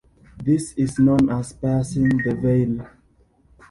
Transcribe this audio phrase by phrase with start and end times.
[0.43, 2.87] This is known as piercing the veil.